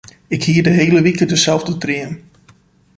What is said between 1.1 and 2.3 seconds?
deselde dream.